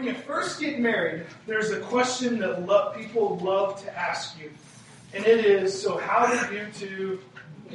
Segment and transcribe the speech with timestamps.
[0.00, 4.50] when you first get married, there's a question that lo- people love to ask you.
[5.12, 7.20] And it is, so how did you two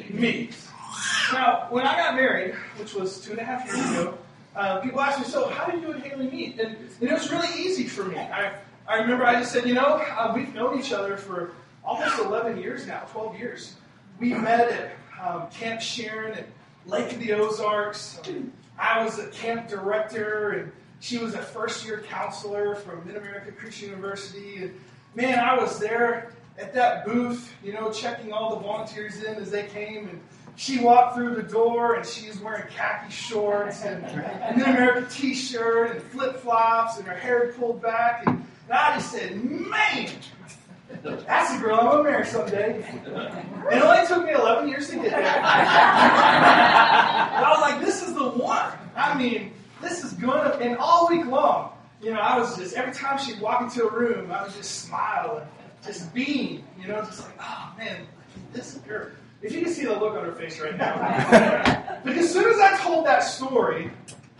[0.10, 0.56] meet?
[1.32, 4.18] Now, when I got married, which was two and a half years ago,
[4.56, 6.60] uh, people asked me, so how did you and Haley meet?
[6.60, 8.17] And, and, it was really easy for me.
[8.17, 8.53] I,
[8.87, 11.51] I remember I just said, you know, uh, we've known each other for
[11.83, 13.76] almost 11 years now, 12 years.
[14.19, 14.92] We met at
[15.23, 16.48] um, Camp Sharon at
[16.88, 18.20] Lake of the Ozarks.
[18.80, 20.71] I was a camp director, and
[21.05, 24.63] she was a first year counselor from Mid America Christian University.
[24.63, 24.73] And
[25.13, 29.52] man, I was there at that booth, you know, checking all the volunteers in as
[29.52, 30.09] they came.
[30.09, 30.20] And
[30.55, 35.05] she walked through the door, and she was wearing khaki shorts and a Mid America
[35.11, 38.25] t shirt and flip flops, and her hair pulled back.
[38.25, 40.09] And, and I just said, man,
[41.03, 42.80] that's the girl I'm going to marry someday.
[43.72, 45.23] It only took me 11 years to get there.
[45.44, 48.72] I was like, this is the one.
[48.95, 49.52] I mean,
[49.85, 51.71] this is going to, and all week long,
[52.02, 54.81] you know, I was just, every time she'd walk into a room, I was just
[54.81, 55.45] smiling,
[55.86, 58.06] just being, you know, just like, oh man,
[58.52, 59.11] this girl.
[59.41, 60.97] If you can see the look on her face right now.
[62.03, 63.91] but as soon as I told that story,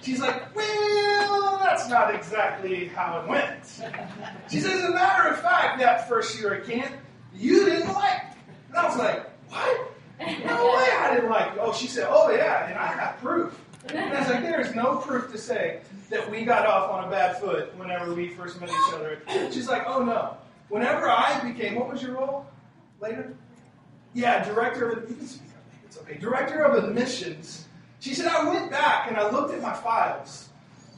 [0.02, 3.66] she's like, well, that's not exactly how it went.
[4.50, 6.92] She says, as a matter of fact, that first year at camp,
[7.36, 8.22] you didn't like.
[8.70, 9.92] And I was like, what?
[10.20, 11.52] No way I didn't like.
[11.60, 13.60] Oh, she said, oh yeah, and I got proof.
[13.90, 17.06] And I was like, there is no proof to say that we got off on
[17.06, 19.22] a bad foot whenever we first met each other.
[19.52, 20.38] She's like, oh no.
[20.70, 22.48] Whenever I became, what was your role
[23.00, 23.36] later?
[24.14, 25.40] Yeah, director of, it's
[26.00, 26.18] okay.
[26.18, 27.68] Director of admissions.
[28.00, 30.50] She said, I went back and I looked at my files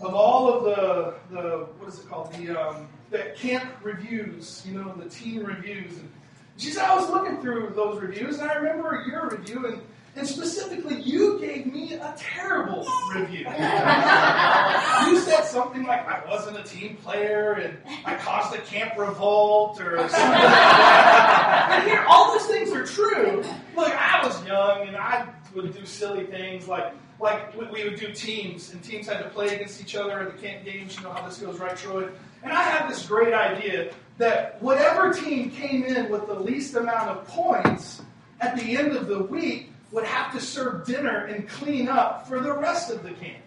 [0.02, 2.32] of all of the, the what is it called?
[2.34, 5.98] The, um, the camp reviews, you know, the teen reviews.
[5.98, 6.12] And
[6.58, 9.82] she said, I was looking through those reviews and I remember your review and
[10.18, 13.40] and specifically, you gave me a terrible review.
[15.08, 19.80] you said something like I wasn't a team player and I caused a camp revolt
[19.80, 21.70] or something like that.
[21.72, 23.44] And here, all those things are true.
[23.76, 28.12] Look, I was young and I would do silly things like like we would do
[28.12, 30.96] teams, and teams had to play against each other at the camp games.
[30.96, 32.10] You know how this goes, right, Troy?
[32.44, 37.10] And I had this great idea that whatever team came in with the least amount
[37.10, 38.04] of points
[38.40, 42.40] at the end of the week would have to serve dinner and clean up for
[42.40, 43.44] the rest of the camp.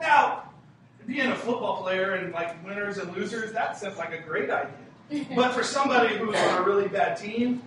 [0.00, 0.44] Now,
[1.06, 4.74] being a football player and like winners and losers, that sounds like a great idea.
[5.36, 7.62] But for somebody who was on a really bad team,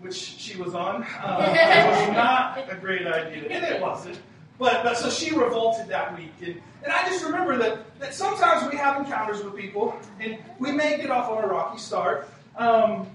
[0.00, 3.48] which she was on, uh, it was not a great idea.
[3.48, 4.20] And it wasn't.
[4.58, 6.34] But, but so she revolted that week.
[6.40, 10.70] And, and I just remember that, that sometimes we have encounters with people, and we
[10.70, 12.28] may get off on a rocky start.
[12.56, 13.08] Um,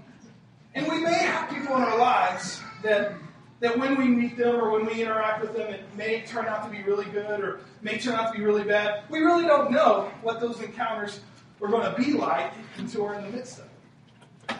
[0.74, 3.14] and we may have people in our lives that
[3.60, 6.64] that when we meet them or when we interact with them, it may turn out
[6.64, 9.02] to be really good or may turn out to be really bad.
[9.10, 11.20] We really don't know what those encounters
[11.60, 14.56] are going to be like until we're in the midst of it.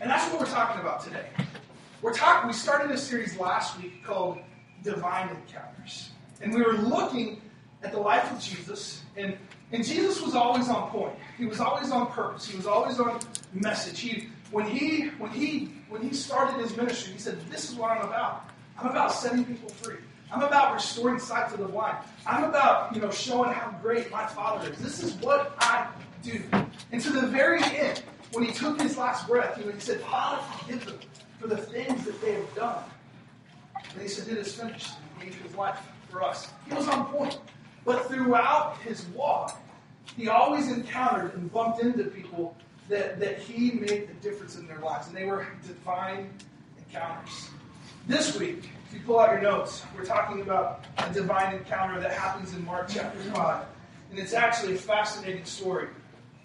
[0.00, 1.26] And that's what we're talking about today.
[2.02, 2.46] We're talking.
[2.46, 4.38] We started a series last week called
[4.82, 7.40] Divine Encounters, and we were looking
[7.82, 9.36] at the life of Jesus, and
[9.72, 11.14] and Jesus was always on point.
[11.38, 12.46] He was always on purpose.
[12.46, 13.18] He was always on
[13.54, 13.98] message.
[13.98, 17.90] He when he when he when he started his ministry, he said, "This is what
[17.90, 18.48] I'm about.
[18.78, 19.96] I'm about setting people free.
[20.32, 21.98] I'm about restoring sight to the blind.
[22.26, 24.78] I'm about you know showing how great my Father is.
[24.78, 25.88] This is what I
[26.22, 26.42] do."
[26.92, 28.02] And to the very end,
[28.32, 30.98] when he took his last breath, he said, "Father, forgive them
[31.40, 32.84] for the things that they have done."
[33.92, 35.78] And he said, "It is finished." He gave his life
[36.10, 36.48] for us.
[36.68, 37.38] He was on point.
[37.84, 39.58] But throughout his walk,
[40.16, 42.56] he always encountered and bumped into people
[42.88, 46.30] that, that he made the difference in their lives, and they were divine
[46.78, 47.50] encounters.
[48.06, 52.12] This week, if you pull out your notes, we're talking about a divine encounter that
[52.12, 53.66] happens in Mark chapter 5.
[54.10, 55.88] And it's actually a fascinating story.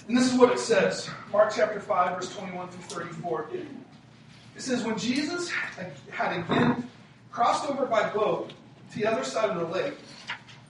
[0.07, 3.49] And this is what it says Mark chapter 5, verse 21 through 34.
[3.53, 6.89] It says, When Jesus had again
[7.31, 8.51] crossed over by boat
[8.91, 9.93] to the other side of the lake,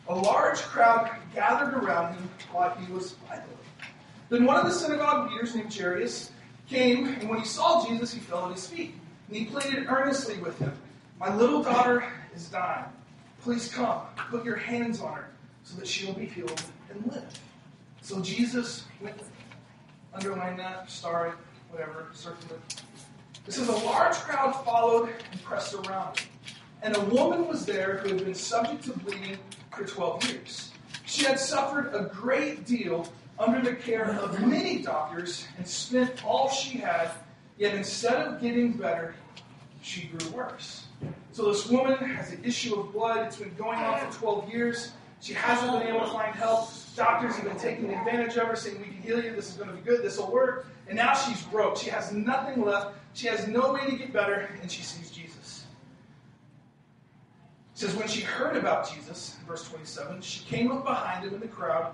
[0.09, 3.70] a large crowd gathered around him while he was by the lake.
[4.31, 6.31] Then one of the synagogue leaders named Jairus
[6.69, 8.95] came, and when he saw Jesus, he fell at his feet.
[9.28, 10.72] And he pleaded earnestly with him,
[11.19, 12.86] My little daughter is dying.
[13.42, 14.00] Please come,
[14.30, 15.28] put your hands on her,
[15.63, 17.39] so that she will be healed and live.
[18.01, 19.36] So Jesus went with him.
[20.13, 21.34] Underline that, star it,
[21.69, 22.81] whatever, circle it.
[23.51, 26.30] Says, A large crowd followed and pressed around him.
[26.84, 29.39] And a woman was there who had been subject to bleeding
[29.75, 30.72] for 12 years.
[31.06, 36.49] She had suffered a great deal under the care of many doctors and spent all
[36.49, 37.11] she had,
[37.57, 39.15] yet instead of getting better,
[39.81, 40.85] she grew worse.
[41.31, 43.25] So this woman has an issue of blood.
[43.25, 44.91] It's been going on for 12 years.
[45.21, 46.69] She hasn't been able to find help.
[46.95, 49.35] Doctors have been taking advantage of her, saying, We can heal you.
[49.35, 50.03] This is going to be good.
[50.03, 50.67] This will work.
[50.88, 51.77] And now she's broke.
[51.77, 52.95] She has nothing left.
[53.13, 54.49] She has no way to get better.
[54.61, 55.65] And she sees Jesus.
[57.73, 61.39] It says, When she heard about Jesus, verse 27, she came up behind him in
[61.39, 61.93] the crowd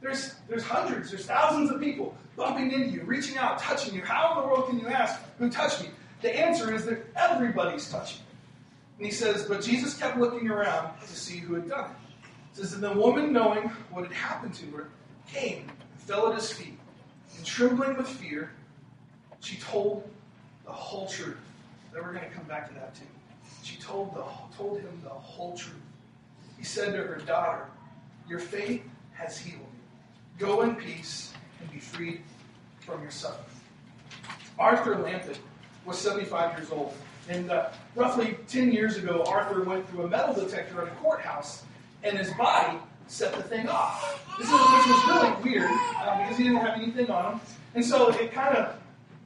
[0.00, 4.02] there's, there's hundreds, there's thousands of people bumping into you, reaching out, touching you.
[4.02, 5.88] How in the world can you ask, Who touched me?
[6.22, 8.22] The answer is that everybody's touching.
[8.98, 11.96] And he says, But Jesus kept looking around to see who had done it.
[12.54, 14.88] He says, And the woman, knowing what had happened to her,
[15.26, 16.78] came and fell at his feet.
[17.36, 18.52] And trembling with fear,
[19.40, 20.08] she told
[20.64, 21.38] the whole truth.
[21.92, 23.04] Then we're going to come back to that too.
[23.62, 24.24] She told, the,
[24.56, 25.74] told him the whole truth.
[26.56, 27.66] He said to her, Daughter,
[28.28, 28.82] your faith
[29.14, 29.59] has healed.
[30.40, 32.22] Go in peace and be freed
[32.80, 33.44] from your suffering.
[34.58, 35.36] Arthur Lampitt
[35.84, 36.94] was 75 years old.
[37.28, 41.64] And uh, roughly 10 years ago, Arthur went through a metal detector at a courthouse,
[42.02, 44.26] and his body set the thing off.
[44.38, 47.40] This is, which was really weird uh, because he didn't have anything on him.
[47.74, 48.76] And so it kind of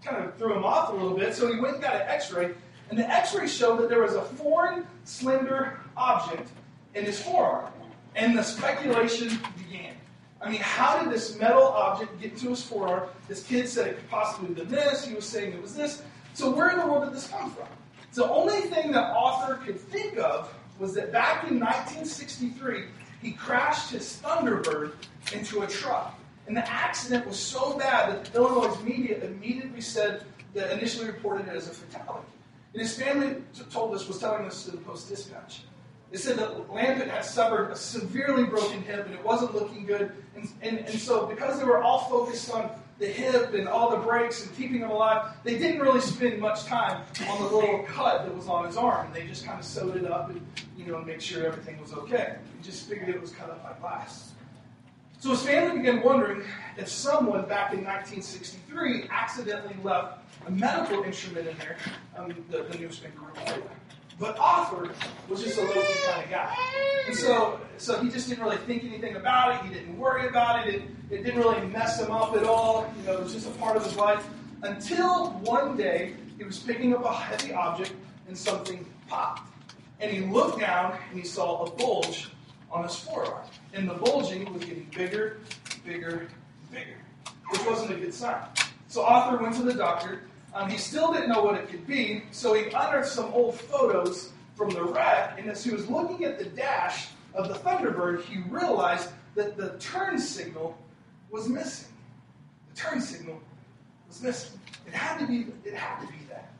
[0.05, 1.33] kind of threw him off a little bit.
[1.35, 2.51] So he went and got an X-ray,
[2.91, 6.51] and the X-ray showed that there was a foreign, slender object
[6.95, 7.71] in his forearm,
[8.17, 9.95] and the speculation began.
[10.45, 13.09] I mean, how did this metal object get to his forearm?
[13.29, 15.05] This kid said it could possibly have been this.
[15.05, 16.03] He was saying it was this.
[16.35, 17.67] So where in the world did this come from?
[18.13, 22.85] The only thing that Arthur could think of was that back in 1963,
[23.23, 24.93] he crashed his Thunderbird
[25.33, 26.19] into a truck.
[26.47, 31.49] And the accident was so bad that the Illinois media immediately said that initially reported
[31.49, 32.29] it as a fatality.
[32.75, 33.37] And his family
[33.71, 35.63] told us, was telling us to the Post Dispatch.
[36.15, 40.13] They said that Lampitt had suffered a severely broken hip and it wasn't looking good.
[40.37, 42.71] And, and, and so, because they were all focused on
[43.01, 46.67] the hip and all the breaks and keeping him alive, they didn't really spend much
[46.67, 49.07] time on the little cut that was on his arm.
[49.07, 50.41] And They just kind of sewed it up and,
[50.79, 52.37] you know, make sure everything was okay.
[52.37, 54.35] They just figured it was cut up by glass.
[55.19, 56.45] So his family began wondering
[56.77, 61.77] if someone back in 1963 accidentally left a medical instrument in there,
[62.17, 63.65] um, the, the newspaper report.
[64.19, 64.91] But Arthur
[65.29, 66.57] was just a low kind of guy.
[67.07, 69.69] And so, so he just didn't really think anything about it.
[69.69, 70.75] He didn't worry about it.
[70.75, 72.93] It, it didn't really mess him up at all.
[72.99, 74.27] You know, it was just a part of his life.
[74.63, 77.93] Until one day, he was picking up a heavy object
[78.29, 79.51] and something popped.
[80.01, 82.29] And he looked down and he saw a bulge
[82.71, 83.47] on his forearm.
[83.73, 85.39] And the bulging was getting bigger,
[85.85, 86.29] bigger,
[86.71, 86.97] bigger,
[87.51, 88.43] which wasn't a good sign.
[88.89, 90.23] So Arthur went to the doctor
[90.55, 94.33] um, he still didn't know what it could be, so he unearthed some old photos
[94.55, 98.39] from the wreck, and as he was looking at the dash of the Thunderbird, he
[98.49, 100.79] realized that the turn signal
[101.31, 101.89] was missing.
[102.73, 103.41] The turn signal
[104.07, 104.61] was missing.
[104.87, 105.47] It had to be.
[105.65, 106.53] It had to be that.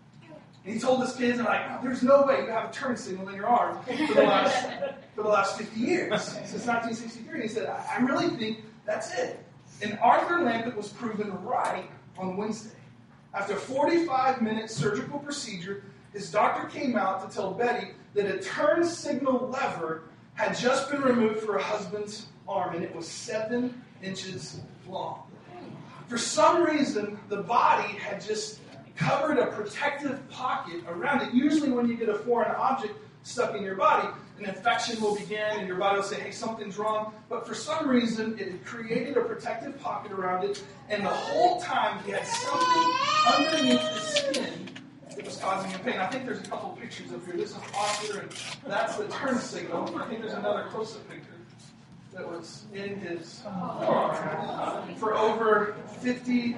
[0.65, 3.29] And he told his kids, "And like, there's no way you have a turn signal
[3.29, 4.67] in your arm for the last
[5.15, 9.45] for the last 50 years since 1963." He said, "I really think that's it."
[9.83, 11.89] And Arthur Lampitt was proven right
[12.19, 12.71] on Wednesday.
[13.35, 15.83] After 45 minute surgical procedure,
[16.13, 20.05] his doctor came out to tell Betty that a turn signal lever
[20.35, 25.23] had just been removed for her husband's arm, and it was seven inches long.
[26.07, 28.61] For some reason, the body had just
[28.95, 31.35] covered a protective pocket around it.
[31.35, 32.95] Usually, when you get a foreign object
[33.25, 36.77] stuck in your body, an infection will begin and your body will say, hey, something's
[36.77, 37.13] wrong.
[37.29, 42.03] But for some reason, it created a protective pocket around it, and the whole time
[42.05, 42.93] he had something
[43.37, 44.69] underneath the skin
[45.17, 45.99] that was causing him pain.
[45.99, 47.37] I think there's a couple pictures up here.
[47.37, 48.31] This is Oscar, and
[48.67, 49.97] that's the turn signal.
[49.97, 51.29] I think there's another close up picture
[52.13, 56.57] that was in his arm for over 50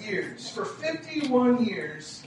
[0.00, 0.48] years.
[0.50, 2.21] For 51 years,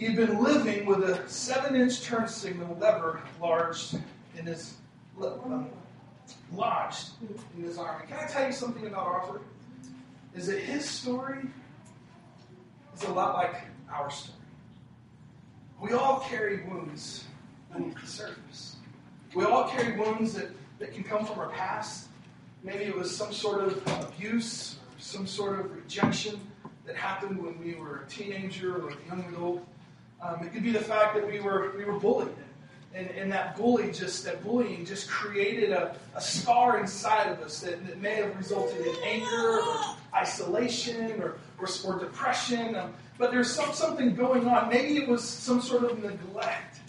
[0.00, 3.98] he had been living with a seven inch turn signal lever lodged
[4.34, 4.76] in his,
[5.22, 5.68] um,
[6.54, 7.10] lodged
[7.54, 8.00] in his arm.
[8.08, 9.42] Can I tell you something about Arthur?
[10.34, 11.42] Is that his story
[12.96, 13.56] is a lot like
[13.92, 14.38] our story.
[15.82, 17.26] We all carry wounds
[17.70, 18.76] beneath the surface.
[19.34, 22.08] We all carry wounds that, that can come from our past.
[22.62, 26.40] Maybe it was some sort of abuse, some sort of rejection
[26.86, 29.66] that happened when we were a teenager or a young adult.
[30.22, 32.34] Um, it could be the fact that we were we were bullied.
[32.94, 37.60] and, and that bully just that bullying just created a, a scar inside of us
[37.60, 42.74] that, that may have resulted in anger or isolation or, or, or depression.
[42.74, 44.68] Um, but there's some, something going on.
[44.68, 46.80] Maybe it was some sort of neglect,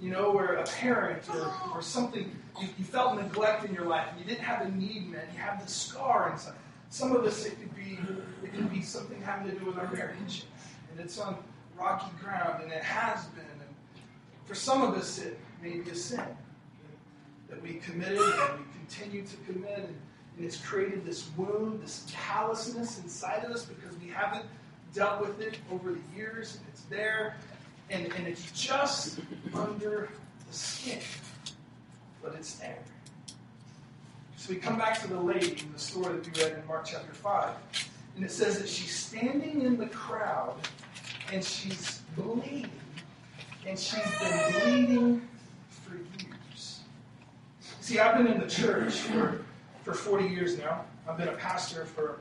[0.00, 2.30] you know, where a parent or, or something,
[2.60, 4.06] you, you felt neglect in your life.
[4.10, 5.28] and You didn't have a need met.
[5.32, 6.54] You have the scar inside.
[6.90, 7.98] Some of us, it could be,
[8.42, 10.44] it could be something having to do with our marriage.
[10.90, 11.38] And it's on
[11.78, 13.44] rocky ground, and it has been.
[13.44, 13.70] And
[14.44, 16.24] for some of us, it may be a sin
[17.48, 19.78] that we committed and we continue to commit.
[19.78, 19.96] And,
[20.36, 24.44] and it's created this wound, this callousness inside of us because we haven't
[24.94, 26.56] dealt with it over the years.
[26.56, 27.36] And it's there,
[27.90, 29.20] and, and it's just
[29.54, 30.08] under
[30.46, 31.00] the skin,
[32.22, 32.78] but it's there.
[34.36, 36.86] So we come back to the lady in the story that we read in Mark
[36.86, 37.54] chapter 5.
[38.16, 40.56] And it says that she's standing in the crowd
[41.32, 42.70] and she's bleeding.
[43.66, 45.28] And she's been bleeding
[45.68, 46.80] for years.
[47.80, 49.44] See, I've been in the church for,
[49.82, 50.84] for 40 years now.
[51.08, 52.20] I've been a pastor for,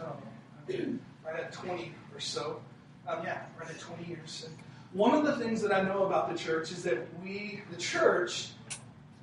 [0.00, 2.60] um, right at 20 or so.
[3.06, 4.46] Um, yeah, right at 20 years.
[4.46, 4.56] And
[4.92, 8.50] one of the things that I know about the church is that we, the church,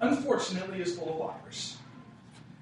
[0.01, 1.77] unfortunately, is full of liars.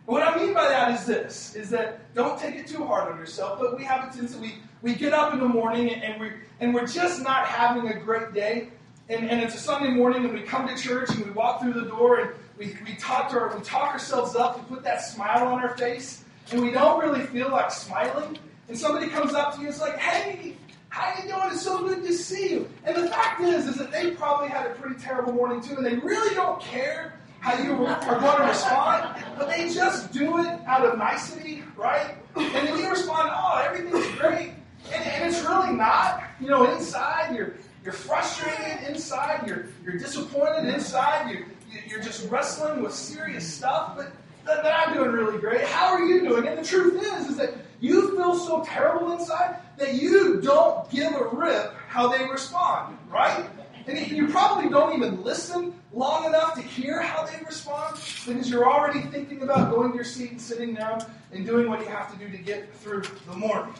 [0.06, 3.18] What I mean by that is this, is that don't take it too hard on
[3.18, 6.32] yourself, but we have a tendency, we, we get up in the morning and, we,
[6.60, 8.70] and we're just not having a great day.
[9.08, 11.74] And, and it's a Sunday morning and we come to church and we walk through
[11.74, 15.02] the door and we, we, talk, to our, we talk ourselves up, we put that
[15.02, 18.38] smile on our face, and we don't really feel like smiling.
[18.68, 20.56] And somebody comes up to you and is like, hey,
[20.90, 21.48] how are you doing?
[21.48, 22.70] It's so good to see you.
[22.84, 25.86] And the fact is, is that they probably had a pretty terrible morning too, and
[25.86, 30.60] they really don't care how you are going to respond, but they just do it
[30.66, 32.16] out of nicety, right?
[32.36, 34.54] And then you respond, oh, everything's great.
[34.92, 36.24] And, and it's really not.
[36.40, 41.46] You know, inside you're you're frustrated, inside you're you're disappointed, inside you
[41.88, 44.12] you're just wrestling with serious stuff, but
[44.46, 45.62] that, that I'm doing really great.
[45.62, 46.48] How are you doing?
[46.48, 51.14] And the truth is, is that you feel so terrible inside that you don't give
[51.14, 53.46] a rip how they respond, right?
[53.86, 58.70] And you probably don't even listen long enough to hear how they respond because you're
[58.70, 62.12] already thinking about going to your seat and sitting down and doing what you have
[62.12, 63.74] to do to get through the morning.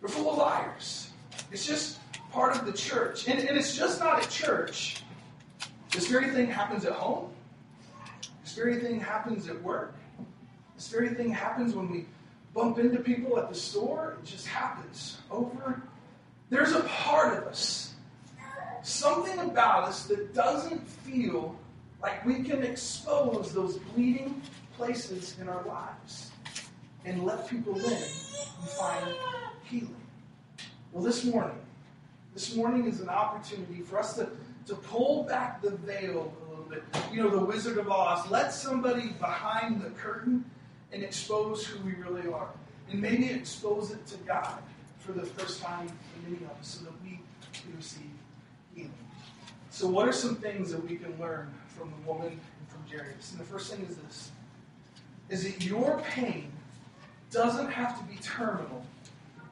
[0.00, 1.10] We're full of liars.
[1.50, 1.98] It's just
[2.30, 3.28] part of the church.
[3.28, 5.02] And, and it's just not a church.
[5.92, 7.30] This very thing happens at home.
[8.42, 9.94] This very thing happens at work.
[10.76, 12.06] This very thing happens when we
[12.52, 14.16] bump into people at the store.
[14.22, 15.80] It just happens over.
[16.50, 17.81] There's a part of us
[18.82, 21.56] something about us that doesn't feel
[22.02, 24.42] like we can expose those bleeding
[24.76, 26.30] places in our lives
[27.04, 29.14] and let people in and find
[29.64, 29.94] healing.
[30.92, 31.58] Well, this morning,
[32.34, 34.28] this morning is an opportunity for us to,
[34.66, 36.82] to pull back the veil a little bit.
[37.12, 38.30] You know, the Wizard of Oz.
[38.30, 40.44] Let somebody behind the curtain
[40.92, 42.48] and expose who we really are.
[42.90, 44.58] And maybe expose it to God
[44.98, 47.20] for the first time for many of us so that we
[47.52, 48.11] can receive
[49.70, 53.32] So, what are some things that we can learn from the woman and from Jairus?
[53.32, 54.30] And the first thing is this:
[55.28, 56.52] is that your pain
[57.30, 58.84] doesn't have to be terminal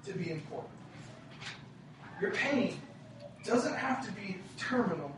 [0.04, 0.70] to be important.
[2.20, 2.78] Your pain
[3.44, 5.10] doesn't have to be terminal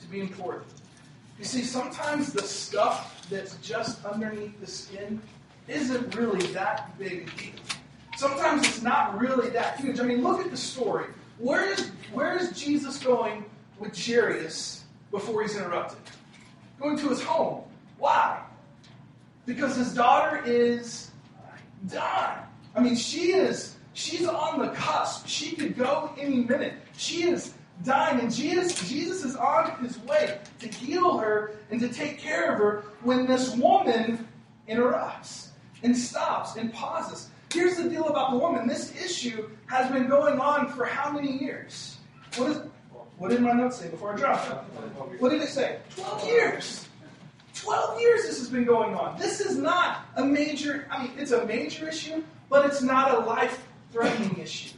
[0.00, 0.66] to be important.
[1.38, 5.20] You see, sometimes the stuff that's just underneath the skin
[5.66, 7.52] isn't really that big a deal.
[8.16, 9.98] Sometimes it's not really that huge.
[9.98, 11.06] I mean, look at the story.
[11.38, 13.44] Where is, where is Jesus going
[13.78, 15.98] with Jairus before he's interrupted?
[16.80, 17.64] Going to his home.
[17.98, 18.42] Why?
[19.46, 21.10] Because his daughter is
[21.88, 22.42] dying.
[22.74, 25.26] I mean, she is, she's on the cusp.
[25.26, 26.74] She could go any minute.
[26.96, 31.88] She is dying, and Jesus, Jesus is on his way to heal her and to
[31.88, 34.26] take care of her when this woman
[34.68, 35.50] interrupts
[35.82, 37.28] and stops and pauses.
[37.52, 38.66] Here's the deal about the woman.
[38.66, 41.98] This issue has been going on for how many years?
[42.36, 42.60] What, is,
[43.18, 45.20] what did my notes say before I dropped it?
[45.20, 45.78] What did it say?
[45.96, 46.88] 12 years.
[47.54, 49.18] 12 years this has been going on.
[49.18, 53.18] This is not a major, I mean, it's a major issue, but it's not a
[53.18, 54.76] life threatening issue.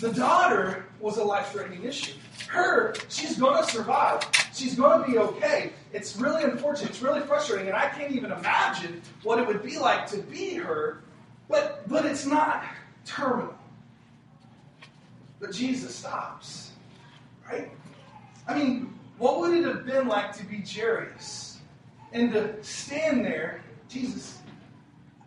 [0.00, 2.12] The daughter was a life threatening issue.
[2.48, 4.20] Her, she's going to survive.
[4.52, 5.72] She's going to be okay.
[5.92, 6.90] It's really unfortunate.
[6.90, 10.54] It's really frustrating, and I can't even imagine what it would be like to be
[10.54, 11.02] her
[11.48, 12.64] but, but it's not
[13.04, 13.54] terminal.
[15.40, 16.72] But Jesus stops.
[17.50, 17.70] Right?
[18.48, 21.58] I mean, what would it have been like to be Jairus
[22.12, 24.38] and to stand there, Jesus?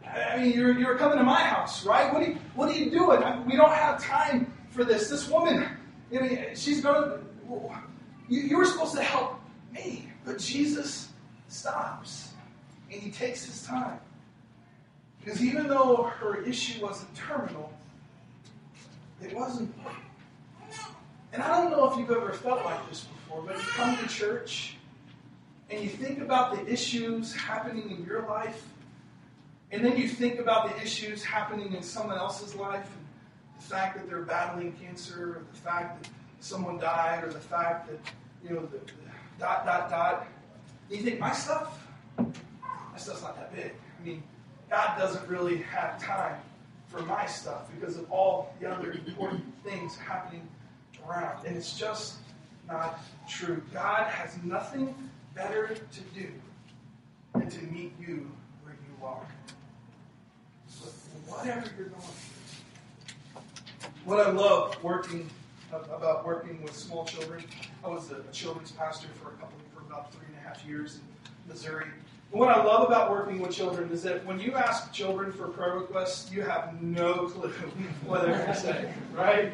[0.06, 2.12] I mean, you're, you're coming to my house, right?
[2.14, 3.22] What are you, what are you doing?
[3.24, 5.10] I, we don't have time for this.
[5.10, 5.68] This woman,
[6.16, 7.20] I mean, she's going to.
[8.30, 9.40] You, you were supposed to help
[9.74, 10.10] me.
[10.26, 11.10] But Jesus
[11.48, 12.34] stops
[12.92, 14.00] and he takes his time.
[15.20, 17.72] Because even though her issue wasn't terminal,
[19.22, 20.04] it was important.
[21.34, 24.08] And I don't know if you've ever felt like this before, but you come to
[24.08, 24.78] church
[25.70, 28.66] and you think about the issues happening in your life,
[29.72, 33.98] and then you think about the issues happening in someone else's life, and the fact
[33.98, 36.10] that they're battling cancer, or the fact that
[36.40, 38.00] someone died, or the fact that,
[38.42, 38.94] you know, the, the
[39.40, 40.28] dot, dot, dot.
[40.90, 41.86] And you think, my stuff?
[42.18, 43.74] My stuff's not that big.
[44.00, 44.24] I mean,
[44.70, 46.38] God doesn't really have time
[46.88, 50.48] for my stuff because of all the other important things happening
[51.08, 51.46] around.
[51.46, 52.16] And it's just
[52.68, 53.62] not true.
[53.74, 54.94] God has nothing
[55.36, 56.30] better to do
[57.34, 58.30] than to meet you
[58.64, 59.28] where you are.
[61.28, 63.42] whatever you're going through.
[64.06, 65.30] What I love working
[65.72, 67.44] about working with small children,
[67.84, 70.96] I was a children's pastor for a couple for about three and a half years
[70.96, 71.88] in Missouri.
[72.32, 75.48] And what I love about working with children is that when you ask children for
[75.48, 77.50] prayer requests, you have no clue
[78.06, 79.54] what they're going to say, right?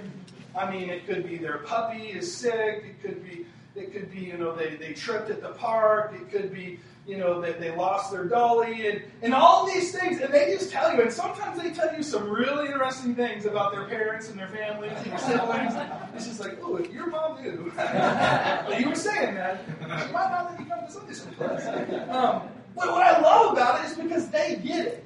[0.56, 2.84] I mean, it could be their puppy is sick.
[2.86, 6.14] It could be it could be, you know, they, they tripped at the park.
[6.14, 10.20] It could be, you know, that they, lost their dolly and, and all these things.
[10.22, 11.02] And they just tell you.
[11.02, 14.94] And sometimes they tell you some really interesting things about their parents and their families
[14.98, 15.74] and their siblings.
[16.16, 17.50] It's just like, oh, your mom knew.
[18.78, 19.64] you were saying that.
[19.80, 22.12] She might not let you come to Sunday school.
[22.12, 22.44] Um,
[22.76, 25.06] but what I love about it is because they get it.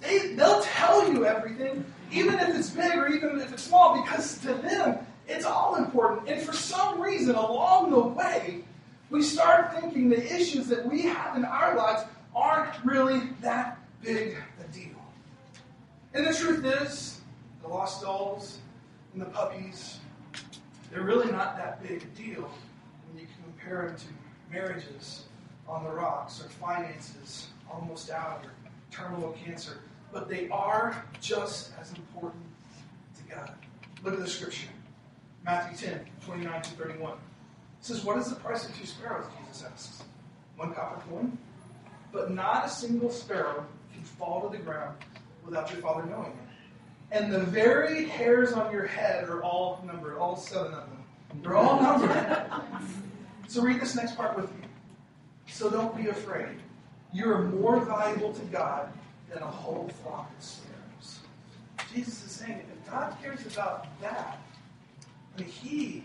[0.00, 4.38] They, they'll tell you everything, even if it's big or even if it's small, because
[4.38, 6.28] to them, it's all important.
[6.28, 8.64] And for some reason, along the way,
[9.10, 12.04] we start thinking the issues that we have in our lives
[12.34, 14.90] aren't really that big a deal.
[16.12, 17.20] And the truth is,
[17.62, 18.58] the lost dolls
[19.12, 19.98] and the puppies,
[20.90, 22.50] they're really not that big a deal
[23.08, 24.06] when you compare them to
[24.52, 25.24] marriages
[25.68, 28.52] on the rocks or finances almost out or
[28.90, 29.78] terminal cancer.
[30.12, 32.44] But they are just as important
[33.16, 33.52] to God.
[34.02, 34.68] Look at the scripture.
[35.44, 37.12] Matthew 10, 29 to 31.
[37.12, 37.18] It
[37.80, 39.26] says, What is the price of two sparrows?
[39.40, 40.04] Jesus asks.
[40.56, 41.36] One copper coin?
[42.12, 44.96] But not a single sparrow can fall to the ground
[45.44, 46.44] without your Father knowing it.
[47.10, 51.04] And the very hairs on your head are all numbered, all seven of them.
[51.42, 52.46] They're all numbered.
[53.48, 54.63] so read this next part with me.
[55.54, 56.56] So don't be afraid.
[57.12, 58.88] You are more valuable to God
[59.32, 61.20] than a whole flock of sparrows.
[61.94, 64.40] Jesus is saying, if God cares about that,
[65.36, 66.02] but He,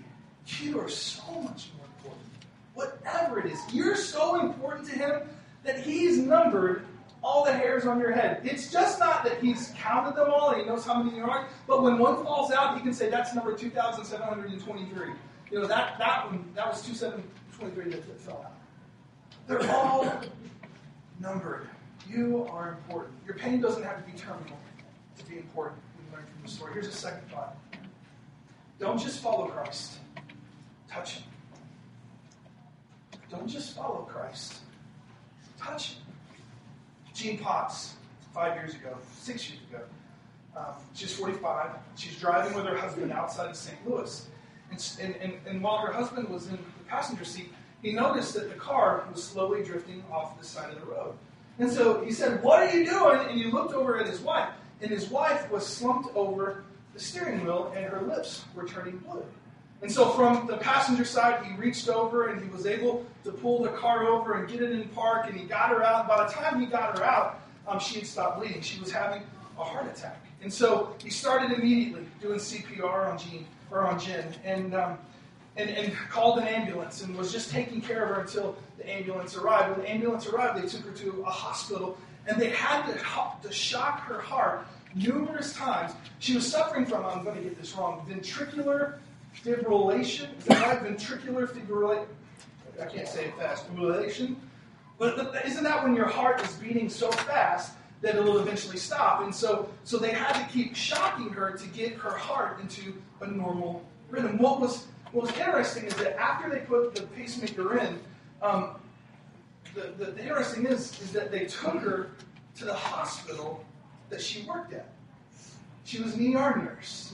[0.59, 2.29] you are so much more important.
[2.75, 5.21] Whatever it is, you're so important to Him
[5.63, 6.85] that He's numbered
[7.23, 8.41] all the hairs on your head.
[8.43, 11.47] It's just not that He's counted them all and He knows how many there are,
[11.65, 15.07] but when one falls out, He can say, That's number 2,723.
[15.51, 18.58] You know, that, that one, that was 2,723 that, that fell out.
[19.49, 20.05] They're all
[21.19, 21.67] numbered.
[22.07, 23.15] You are important.
[23.25, 24.55] Your pain doesn't have to be terminal
[25.17, 25.81] to be important.
[25.97, 26.73] We learn from the story.
[26.73, 27.57] Here's a second thought.
[28.79, 29.97] Don't just follow Christ,
[30.87, 31.23] touch Him.
[33.31, 34.59] Don't just follow Christ,
[35.59, 36.03] touch Him.
[37.15, 37.95] Jean Potts,
[38.31, 39.81] five years ago, six years ago,
[40.55, 41.71] um, she's 45.
[41.95, 43.77] She's driving with her husband outside of St.
[43.89, 44.27] Louis.
[44.71, 48.55] And, and, and while her husband was in the passenger seat, he noticed that the
[48.55, 51.13] car was slowly drifting off the side of the road.
[51.59, 53.19] And so he said, What are you doing?
[53.27, 54.49] And he looked over at his wife.
[54.81, 56.63] And his wife was slumped over
[56.93, 59.25] the steering wheel and her lips were turning blue.
[59.81, 63.63] And so from the passenger side, he reached over and he was able to pull
[63.63, 66.01] the car over and get it in park, and he got her out.
[66.01, 68.61] And by the time he got her out, um, she had stopped bleeding.
[68.61, 69.21] She was having
[69.57, 70.21] a heart attack.
[70.41, 74.97] And so he started immediately doing CPR on Jean or on Jen, and, um,
[75.59, 79.35] and and called an ambulance and was just taking care of her until the ambulance
[79.35, 79.75] arrived.
[79.75, 83.53] When the ambulance arrived, they took her to a hospital, and they had to, to
[83.53, 85.91] shock her heart numerous times.
[86.19, 88.99] She was suffering from, I'm going to get this wrong, ventricular
[89.43, 90.37] fibrillation.
[90.37, 90.83] Is that right?
[90.83, 92.07] Ventricular fibrillation.
[92.81, 93.67] I can't say it fast.
[93.69, 94.35] Fibrillation.
[94.97, 99.21] But isn't that when your heart is beating so fast that it'll eventually stop?
[99.21, 103.27] And so, so they had to keep shocking her to get her heart into a
[103.27, 104.37] normal rhythm.
[104.37, 107.99] What was what was interesting is that after they put the pacemaker in,
[108.41, 108.75] um,
[109.73, 112.11] the, the, the interesting is is that they took her
[112.55, 113.63] to the hospital
[114.09, 114.89] that she worked at.
[115.83, 117.13] She was an ER nurse.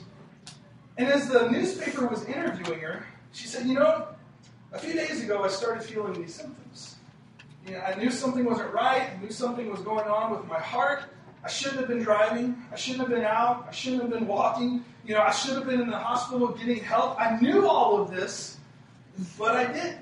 [0.98, 4.08] And as the newspaper was interviewing her, she said, You know,
[4.72, 6.96] a few days ago I started feeling these symptoms.
[7.66, 10.60] You know, I knew something wasn't right, I knew something was going on with my
[10.60, 11.06] heart.
[11.44, 12.58] I shouldn't have been driving.
[12.72, 13.68] I shouldn't have been out.
[13.70, 14.84] I shouldn't have been walking.
[15.06, 17.20] You know, I should have been in the hospital getting help.
[17.20, 18.58] I knew all of this,
[19.38, 20.00] but I didn't.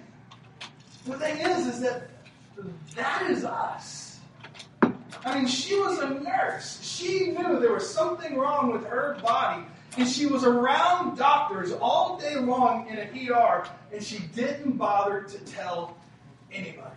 [1.06, 2.04] The thing is, is that
[2.96, 4.20] that is us.
[4.82, 6.82] I mean, she was a nurse.
[6.82, 9.64] She knew there was something wrong with her body,
[9.98, 15.24] and she was around doctors all day long in an ER, and she didn't bother
[15.24, 15.98] to tell
[16.50, 16.96] anybody.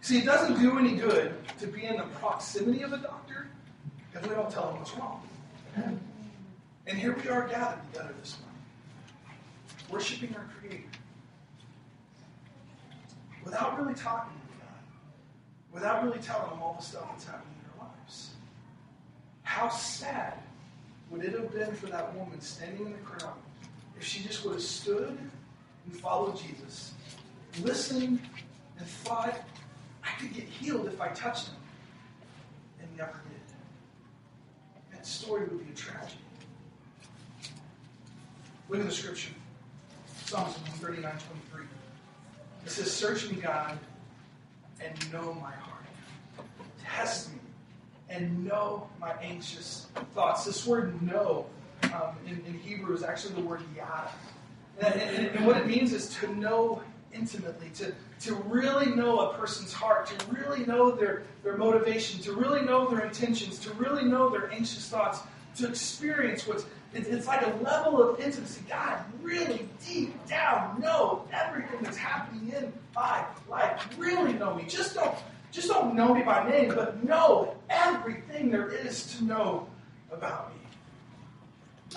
[0.00, 3.48] See, it doesn't do any good to be in the proximity of a doctor
[4.14, 5.20] if we don't tell them what's wrong.
[6.86, 8.60] And here we are gathered together this morning,
[9.90, 10.84] worshiping our Creator,
[13.42, 17.80] without really talking to God, without really telling Him all the stuff that's happening in
[17.80, 18.32] our lives.
[19.44, 20.34] How sad
[21.10, 23.32] would it have been for that woman standing in the crowd
[23.96, 25.16] if she just would have stood
[25.86, 26.92] and followed Jesus,
[27.62, 28.20] listened,
[28.78, 29.40] and thought,
[30.02, 31.56] I could get healed if I touched him,
[32.82, 33.43] and never did?
[35.04, 36.16] That story would be a tragedy.
[38.70, 39.34] Look at the scripture.
[40.24, 41.12] Psalms 139,
[41.50, 41.66] 23.
[42.64, 43.78] It says, Search me, God,
[44.80, 45.84] and know my heart.
[46.82, 47.38] Test me
[48.08, 50.46] and know my anxious thoughts.
[50.46, 51.44] This word know
[51.82, 54.10] um, in, in, Hebrew is actually the word yada.
[54.80, 56.82] And, and, and, what it means is to know
[57.14, 62.32] intimately, to, to really know a person's heart, to really know their, their motivation, to
[62.32, 65.20] really know their intentions, to really know their anxious thoughts,
[65.56, 68.62] to experience what's it's like a level of intimacy.
[68.68, 73.88] God really deep down know everything that's happening in my life.
[73.98, 74.64] Really know me.
[74.68, 75.16] Just don't
[75.50, 79.68] just don't know me by name, but know everything there is to know
[80.12, 80.60] about me.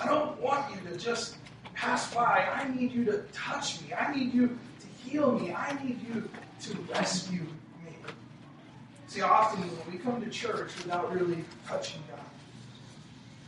[0.01, 1.37] I don't want you to just
[1.73, 2.47] pass by.
[2.53, 3.93] I need you to touch me.
[3.93, 4.57] I need you
[5.07, 5.53] heal me.
[5.53, 6.29] I need you
[6.61, 7.41] to rescue
[7.85, 7.93] me.
[9.07, 12.19] See, often when we come to church without really touching God,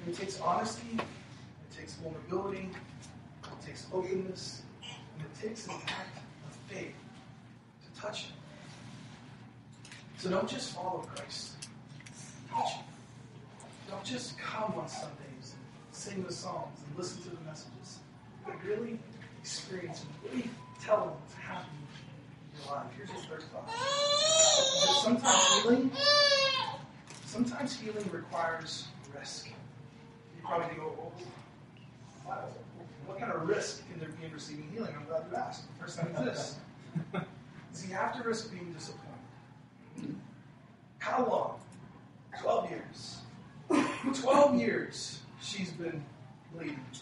[0.07, 0.99] it takes honesty
[1.69, 2.69] it takes vulnerability,
[3.43, 6.17] it takes openness, and it takes an act
[6.47, 6.95] of faith
[7.83, 8.33] to touch Him.
[10.17, 11.67] So don't just follow Christ,
[12.51, 12.85] touch Him.
[13.89, 15.15] Don't just come on Sundays
[15.53, 17.99] and sing the songs and listen to the messages,
[18.45, 18.99] but really
[19.41, 20.49] experience really
[20.83, 21.87] tell them what's happening
[22.53, 22.85] in your life.
[22.95, 23.69] Here's your third thought.
[25.03, 25.91] Sometimes healing,
[27.25, 28.87] sometimes healing requires
[29.17, 29.47] risk.
[29.47, 31.11] You probably go,
[32.27, 32.33] oh,
[33.05, 34.93] what kind of risk can there be in receiving healing?
[34.97, 35.63] I'm glad you asked.
[35.67, 36.55] The first thing is this.
[37.71, 40.15] Does he have to risk being disappointed?
[40.99, 41.59] How long?
[42.41, 43.17] 12 years.
[44.13, 46.03] 12 years she's been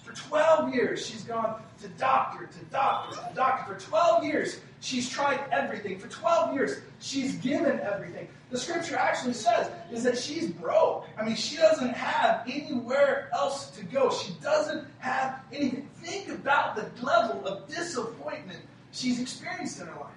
[0.03, 3.73] For 12 years she's gone to doctor, to doctor, to doctor.
[3.73, 5.99] For 12 years she's tried everything.
[5.99, 11.05] For 12 years she's given everything the scripture actually says is that she's broke.
[11.17, 14.09] I mean, she doesn't have anywhere else to go.
[14.09, 15.89] She doesn't have anything.
[15.95, 18.59] Think about the level of disappointment
[18.91, 20.11] she's experienced in her life.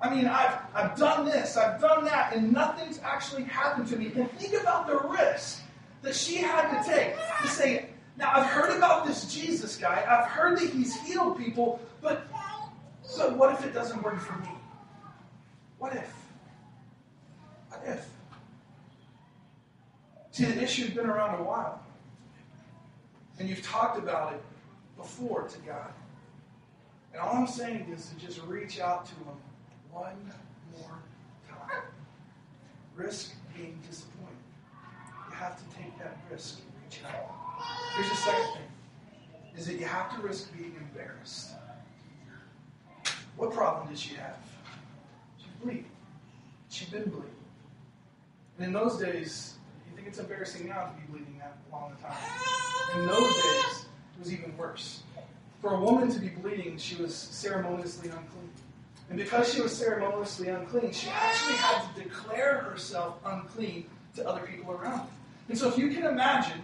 [0.00, 4.12] I mean, I've, I've done this, I've done that, and nothing's actually happened to me.
[4.14, 5.60] And think about the risk
[6.02, 7.87] that she had to take to say,
[8.18, 12.26] now I've heard about this Jesus guy, I've heard that he's healed people, but,
[13.16, 14.48] but what if it doesn't work for me?
[15.78, 16.12] What if?
[17.68, 18.08] What if.
[20.32, 21.80] See, the issue's been around a while.
[23.38, 24.42] And you've talked about it
[24.96, 25.92] before to God.
[27.12, 29.36] And all I'm saying is to just reach out to Him
[29.92, 30.32] one
[30.76, 30.98] more
[31.48, 31.82] time.
[32.96, 34.34] Risk being disappointed.
[35.28, 37.47] You have to take that risk and reach out.
[37.96, 38.62] Here's the second thing
[39.56, 41.50] is that you have to risk being embarrassed.
[43.36, 44.38] What problem did she have?
[45.38, 45.84] She bleed.
[46.70, 47.30] She'd been bleeding.
[48.56, 49.54] And in those days,
[49.88, 53.00] you think it's embarrassing now to be bleeding that long a time.
[53.00, 55.02] In those days, it was even worse.
[55.60, 58.50] For a woman to be bleeding, she was ceremoniously unclean.
[59.10, 63.84] And because she was ceremoniously unclean, she actually had to declare herself unclean
[64.16, 65.08] to other people around.
[65.48, 66.60] And so if you can imagine,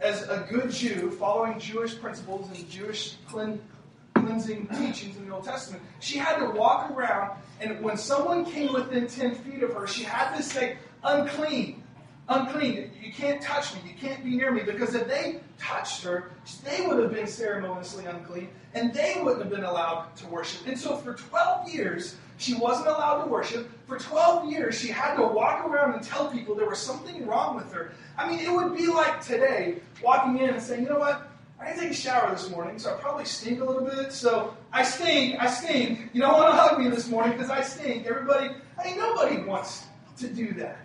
[0.00, 5.82] as a good Jew, following Jewish principles and Jewish cleansing teachings in the Old Testament,
[6.00, 10.02] she had to walk around, and when someone came within 10 feet of her, she
[10.02, 11.82] had to say, unclean.
[12.28, 12.92] Unclean.
[13.02, 13.80] You can't touch me.
[13.88, 14.62] You can't be near me.
[14.62, 16.30] Because if they touched her,
[16.64, 20.64] they would have been ceremoniously unclean and they wouldn't have been allowed to worship.
[20.68, 23.70] And so for 12 years, she wasn't allowed to worship.
[23.86, 27.54] For 12 years, she had to walk around and tell people there was something wrong
[27.54, 27.92] with her.
[28.16, 31.30] I mean, it would be like today walking in and saying, you know what?
[31.60, 34.12] I didn't take a shower this morning, so I probably stink a little bit.
[34.12, 36.08] So I stink, I stink.
[36.14, 38.06] You don't want to hug me this morning because I stink.
[38.06, 38.48] Everybody,
[38.78, 39.84] I mean, nobody wants
[40.16, 40.78] to do that.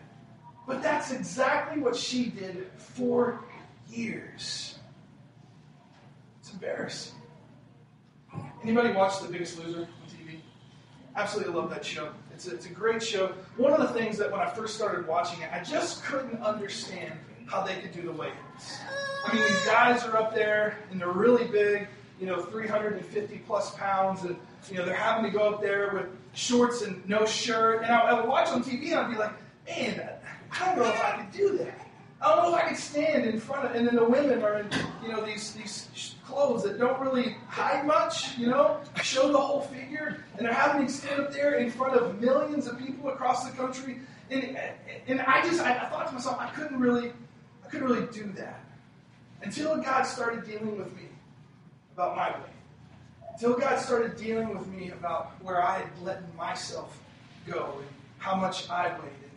[0.67, 3.39] But that's exactly what she did for
[3.87, 4.77] years.
[6.41, 7.15] It's embarrassing.
[8.61, 10.39] Anybody watch The Biggest Loser on TV?
[11.15, 12.09] Absolutely love that show.
[12.33, 13.33] It's a, it's a great show.
[13.55, 17.13] One of the things that when I first started watching it, I just couldn't understand
[17.47, 18.79] how they could do the weigh-ins.
[19.25, 21.87] I mean, these guys are up there and they're really big,
[22.19, 24.35] you know, 350 plus pounds, and
[24.69, 27.83] you know they're having to go up there with shorts and no shirt.
[27.83, 29.33] And I, I would watch on TV and I'd be like,
[29.67, 30.09] man,
[30.51, 31.87] I don't know if I could do that.
[32.21, 34.59] I don't know if I could stand in front of, and then the women are
[34.59, 34.69] in,
[35.03, 39.61] you know, these these clothes that don't really hide much, you know, show the whole
[39.61, 43.49] figure, and they're having to stand up there in front of millions of people across
[43.49, 44.57] the country, and
[45.07, 47.11] and I just I, thought to myself, I couldn't really,
[47.63, 48.63] I couldn't really do that
[49.41, 51.03] until God started dealing with me
[51.93, 52.53] about my way,
[53.31, 56.99] until God started dealing with me about where I had let myself
[57.47, 59.31] go and how much I weighed And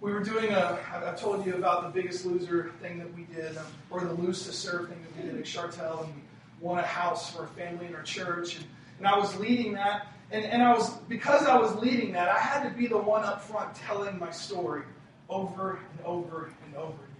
[0.00, 3.56] we were doing a, I've told you about the biggest loser thing that we did,
[3.56, 6.20] um, or the lose to serve thing that we did at Chartel, and we
[6.64, 8.64] won a house for a family in our church, and,
[8.98, 12.38] and I was leading that, and, and I was, because I was leading that, I
[12.38, 14.82] had to be the one up front telling my story
[15.28, 17.14] over and over and over again.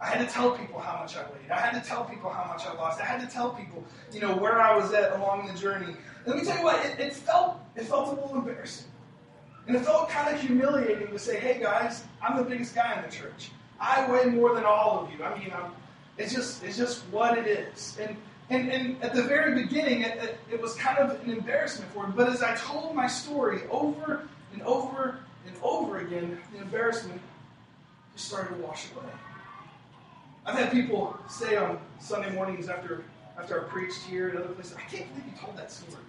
[0.00, 1.50] I had to tell people how much I weighed.
[1.52, 3.00] I had to tell people how much I lost.
[3.00, 5.94] I had to tell people, you know, where I was at along the journey.
[6.26, 8.88] Let me tell you what, it, it felt, it felt a little embarrassing.
[9.68, 13.08] And it felt kind of humiliating to say, hey guys, I'm the biggest guy in
[13.08, 13.52] the church.
[13.78, 15.22] I weigh more than all of you.
[15.22, 15.70] I mean, I'm,
[16.18, 17.96] it's just it's just what it is.
[18.00, 18.16] And
[18.50, 22.06] and, and at the very beginning, it, it, it was kind of an embarrassment for
[22.06, 22.12] me.
[22.16, 27.20] But as I told my story over and over and over again, the embarrassment
[28.14, 29.10] just started to wash away.
[30.44, 33.04] I've had people say on Sunday mornings after
[33.38, 36.02] after I preached here and other places, I can't believe you told that story.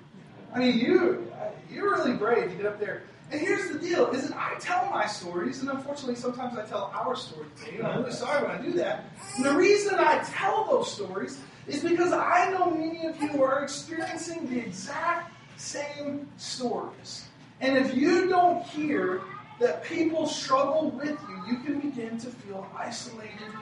[0.53, 1.31] I mean, you
[1.69, 4.89] you're really brave to get up there and here's the deal: is that I tell
[4.89, 7.49] my stories, and unfortunately, sometimes I tell our stories.
[7.71, 9.05] And I'm really sorry when I do that.
[9.37, 13.63] And the reason I tell those stories is because I know many of you are
[13.63, 17.25] experiencing the exact same stories.
[17.59, 19.21] And if you don't hear
[19.59, 23.53] that people struggle with you, you can begin to feel isolated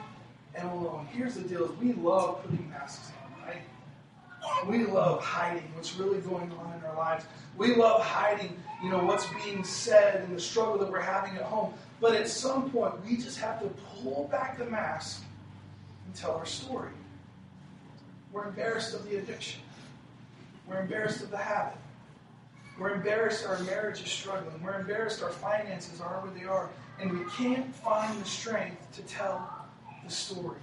[0.54, 1.06] and alone.
[1.12, 3.62] Here's the deal: we love putting masks on, right?
[4.66, 7.26] We love hiding what's really going on in our lives.
[7.58, 11.42] We love hiding, you know, what's being said and the struggle that we're having at
[11.42, 11.74] home.
[12.00, 15.22] But at some point, we just have to pull back the mask
[16.06, 16.88] and tell our story.
[18.32, 19.60] We're embarrassed of the addiction.
[20.68, 21.76] We're embarrassed of the habit.
[22.78, 24.62] We're embarrassed our marriage is struggling.
[24.62, 26.70] We're embarrassed our finances are where they are.
[27.00, 29.66] And we can't find the strength to tell
[30.04, 30.58] the story.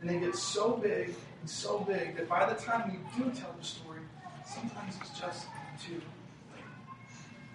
[0.00, 3.54] And they get so big and so big that by the time we do tell
[3.58, 4.00] the story,
[4.44, 5.46] sometimes it's just
[5.84, 6.00] too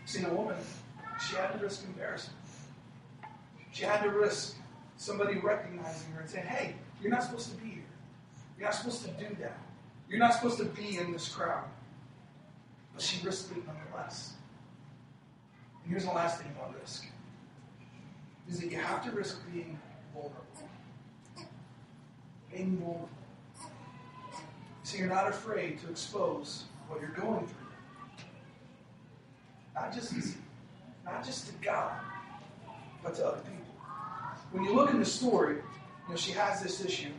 [0.10, 0.56] Seen a woman,
[1.24, 2.36] she had to risk embarrassment.
[3.72, 4.56] She had to risk
[4.98, 7.84] somebody recognizing her and saying, hey, you're not supposed to be here.
[8.60, 9.58] You're not supposed to do that.
[10.10, 11.64] You're not supposed to be in this crowd.
[12.94, 14.34] But she risked it nonetheless.
[15.82, 17.06] And here's the last thing about risk
[18.50, 19.80] is that you have to risk being
[20.14, 20.44] vulnerable.
[22.52, 23.10] Being vulnerable.
[24.84, 28.26] So you're not afraid to expose what you're going through.
[29.74, 30.14] Not just,
[31.06, 31.94] not just to God,
[33.04, 33.56] but to other people.
[34.52, 37.12] When you look in the story, you know, she has this issue.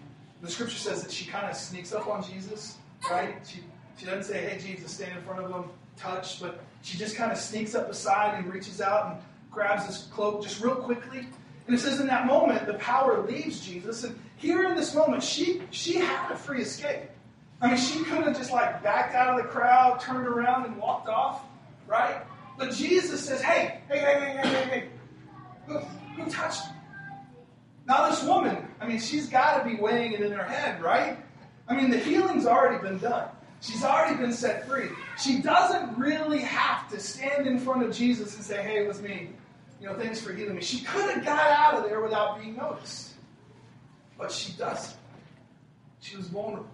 [0.43, 2.79] The scripture says that she kind of sneaks up on Jesus,
[3.11, 3.35] right?
[3.47, 3.61] She,
[3.99, 7.31] she doesn't say, hey, Jesus, stand in front of him, touch, but she just kind
[7.31, 11.27] of sneaks up beside and reaches out and grabs his cloak just real quickly.
[11.67, 14.05] And it says in that moment, the power leaves Jesus.
[14.05, 17.11] And here in this moment, she, she had a free escape.
[17.61, 20.77] I mean, she could have just like backed out of the crowd, turned around, and
[20.79, 21.43] walked off,
[21.87, 22.23] right?
[22.57, 24.89] But Jesus says, hey, hey, hey, hey, hey, hey, hey.
[25.67, 26.80] Who, who touched me?
[27.91, 31.19] Now, this woman, I mean, she's got to be weighing it in her head, right?
[31.67, 33.29] I mean, the healing's already been done.
[33.61, 34.91] She's already been set free.
[35.19, 39.03] She doesn't really have to stand in front of Jesus and say, hey, it was
[39.03, 39.31] me.
[39.81, 40.63] You know, thanks for healing me.
[40.63, 43.15] She could have got out of there without being noticed.
[44.17, 44.97] But she doesn't.
[45.99, 46.71] She was vulnerable.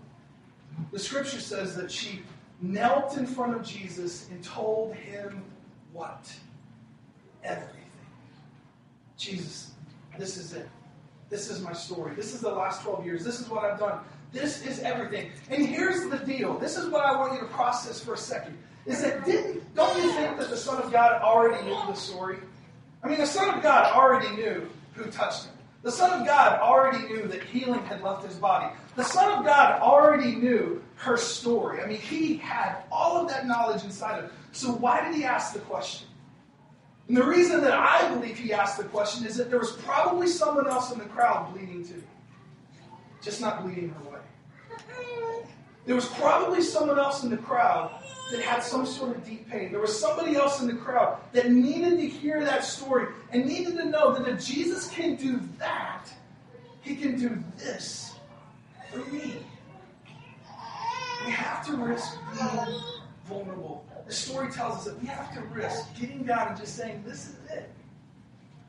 [0.93, 2.21] The scripture says that she
[2.61, 5.43] knelt in front of Jesus and told him
[5.95, 6.31] what?
[7.43, 7.73] Everything.
[9.17, 9.73] Jesus,
[10.19, 10.69] this is it.
[11.29, 12.15] This is my story.
[12.15, 13.25] This is the last 12 years.
[13.25, 13.99] This is what I've done.
[14.33, 15.31] This is everything.
[15.51, 16.59] And here's the deal.
[16.59, 18.57] This is what I want you to process for a second.
[18.85, 22.39] Is that didn't don't you think that the Son of God already knew the story?
[23.03, 25.53] I mean, the Son of God already knew who touched him.
[25.83, 28.75] The Son of God already knew that healing had left his body.
[28.97, 31.81] The Son of God already knew her story.
[31.81, 34.31] I mean, he had all of that knowledge inside of him.
[34.53, 36.09] So why did he ask the question?
[37.09, 40.27] And the reason that I believe he asked the question is that there was probably
[40.27, 42.03] someone else in the crowd bleeding too.
[43.23, 44.19] Just not bleeding her way.
[45.85, 47.93] There was probably someone else in the crowd
[48.33, 49.71] that had some sort of deep pain.
[49.71, 53.77] There was somebody else in the crowd that needed to hear that story and needed
[53.77, 56.09] to know that if Jesus can do that,
[56.81, 58.17] he can do this
[58.91, 59.47] for me.
[61.25, 62.81] We have to risk being
[63.25, 63.86] vulnerable.
[64.07, 67.31] The story tells us that we have to risk getting down and just saying, This
[67.31, 67.71] is it.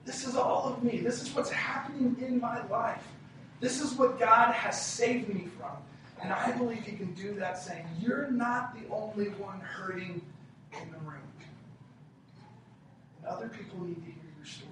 [0.04, 1.00] This is all of me.
[1.00, 3.06] This is what's happening in my life.
[3.60, 5.72] This is what God has saved me from.
[6.22, 10.22] And I believe He can do that saying, You're not the only one hurting
[10.74, 11.22] in the room.
[13.20, 14.72] And other people need to hear your story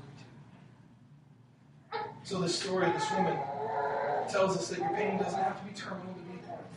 [1.92, 2.00] too.
[2.24, 3.38] So, this story, this woman
[4.30, 6.68] tells us that your pain doesn't have to be terminal to be important.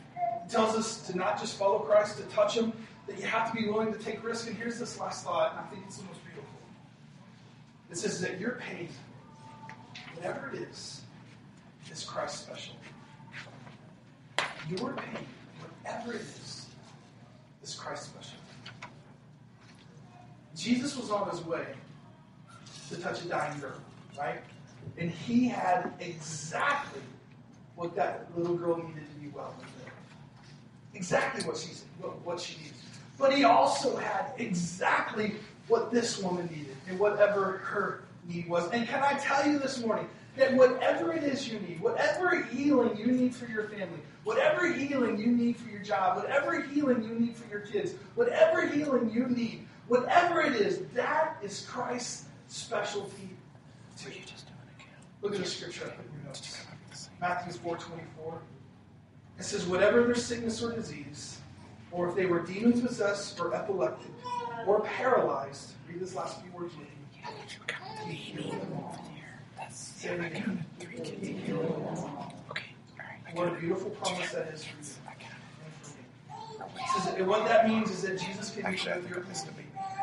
[0.44, 2.74] It tells us to not just follow Christ, to touch Him,
[3.08, 4.46] that you have to be willing to take risk.
[4.46, 6.44] And here's this last thought, and I think it's the most beautiful.
[7.90, 8.90] It says that your pain,
[10.14, 11.00] whatever it is,
[11.90, 12.74] is Christ special.
[14.68, 15.26] Your pain,
[15.82, 16.66] whatever it is,
[17.62, 18.38] is Christ special.
[20.54, 21.64] Jesus was on his way
[22.90, 23.80] to touch a dying girl,
[24.18, 24.40] right?
[24.98, 27.00] And he had exactly
[27.74, 29.68] what that little girl needed to be well with.
[30.94, 31.70] Exactly what she
[32.24, 32.74] what she needed.
[33.18, 35.34] But he also had exactly
[35.66, 38.70] what this woman needed and whatever her need was.
[38.70, 42.96] And can I tell you this morning that whatever it is you need, whatever healing
[42.96, 47.14] you need for your family, whatever healing you need for your job, whatever healing you
[47.14, 53.30] need for your kids, whatever healing you need, whatever it is, that is Christ's specialty
[53.98, 54.10] too.
[55.22, 56.58] Look at the scripture put in your notes.
[57.20, 58.38] Matthew 4.24.
[59.38, 61.37] It says, whatever their sickness or disease,
[61.92, 64.10] or if they were demon possessed or epileptic
[64.66, 66.92] or paralyzed, read this last few words with me.
[68.06, 68.98] He healed them all.
[69.70, 70.64] Say it again.
[73.34, 74.84] What a beautiful promise that is for you.
[76.94, 79.22] Says, and what that means is that Jesus can meet with your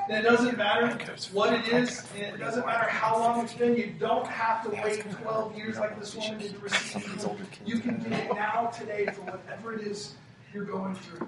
[0.07, 0.95] and it doesn't matter
[1.31, 3.75] what it is, and it doesn't matter how long it's been.
[3.75, 7.27] You don't have to wait 12 years like this woman did to receive.
[7.65, 10.13] You can do it now, today, for whatever it is
[10.53, 11.27] you're going through.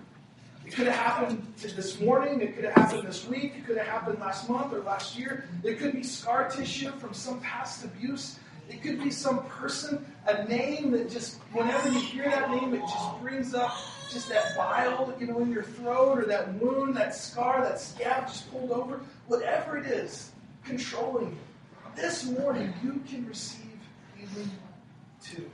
[0.67, 2.41] It could have happened this morning.
[2.41, 3.53] It could have happened this week.
[3.56, 5.47] It could have happened last month or last year.
[5.63, 8.38] It could be scar tissue from some past abuse.
[8.67, 12.82] It could be some person, a name that just, whenever you hear that name, it
[12.82, 13.77] just brings up
[14.12, 18.27] just that bile, you know, in your throat or that wound, that scar, that scab
[18.27, 20.34] just pulled over, whatever it is
[20.65, 21.38] controlling you.
[21.95, 23.80] This morning, you can receive
[24.17, 24.51] healing
[25.23, 25.49] too.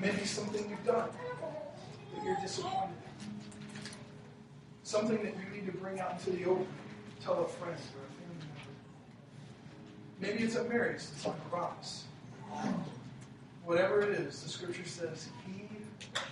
[0.00, 1.10] Maybe something you've done
[2.14, 3.13] that you're disappointed in.
[4.84, 6.66] Something that you need to bring out into the open.
[7.22, 8.70] Tell a friend or a family member.
[10.20, 12.04] Maybe it's a marriage that's on the rocks.
[13.64, 15.66] Whatever it is, the scripture says, He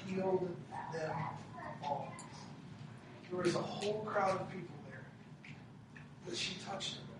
[0.07, 0.55] healed
[0.93, 1.11] them
[1.83, 2.13] all.
[3.31, 5.01] There was a whole crowd of people there,
[6.27, 7.12] but she touched them.